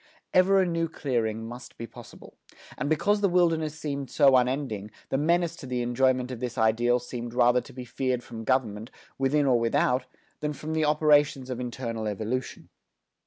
[0.33, 2.35] Ever a new clearing must be possible.
[2.75, 6.97] And because the wilderness seemed so unending, the menace to the enjoyment of this ideal
[6.97, 10.05] seemed rather to be feared from government, within or without,
[10.39, 12.69] than from the operations of internal evolution.